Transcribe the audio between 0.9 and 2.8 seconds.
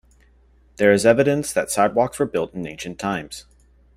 is evidence that sidewalks were built in